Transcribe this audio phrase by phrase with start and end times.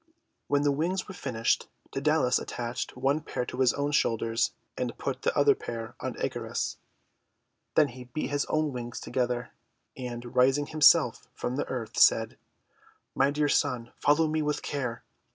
[0.47, 4.97] When the wings were finished, Dsedalus at tached one pair to his own shoulders, and
[4.97, 6.79] put the other pair on Icarus.
[7.75, 9.51] Then he beat his own wings together,
[9.95, 12.39] and, raising himself from the earth, said:
[13.13, 15.03] 'My dear son, follow me with care.